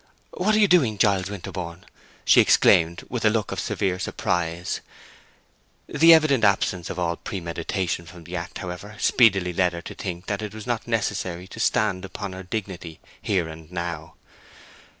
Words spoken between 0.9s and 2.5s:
Giles Winterborne!" she